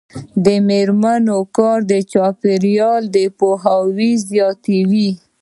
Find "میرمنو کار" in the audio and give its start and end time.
0.67-1.79